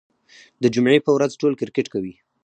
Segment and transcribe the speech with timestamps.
[0.61, 2.13] د جمعې په ورځ ټول کرکټ کوي.